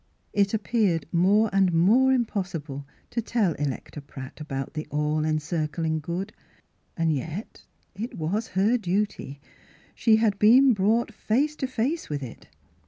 It 0.33 0.55
appeared 0.55 1.05
more 1.11 1.51
and 1.53 1.71
more 1.71 2.11
impossible 2.11 2.87
to 3.11 3.21
tell 3.21 3.53
Electa 3.53 4.01
Pratt 4.01 4.41
about 4.41 4.73
the 4.73 4.87
All 4.89 5.23
encircling 5.23 5.99
Good. 5.99 6.33
And 6.97 7.13
yet 7.13 7.65
it 7.93 8.15
was 8.17 8.47
her 8.57 8.79
duty. 8.79 9.39
She 9.93 10.15
had 10.15 10.39
been 10.39 10.73
brought 10.73 11.13
face 11.13 11.55
to 11.57 11.67
face 11.67 12.09
with 12.09 12.23
it. 12.23 12.47